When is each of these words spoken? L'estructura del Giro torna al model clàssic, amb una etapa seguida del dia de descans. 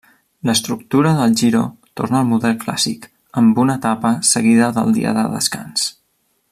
L'estructura 0.49 1.11
del 1.17 1.35
Giro 1.41 1.61
torna 2.01 2.21
al 2.21 2.31
model 2.31 2.57
clàssic, 2.63 3.05
amb 3.43 3.63
una 3.65 3.77
etapa 3.81 4.15
seguida 4.31 4.71
del 4.79 4.93
dia 5.01 5.17
de 5.19 5.27
descans. 5.37 5.87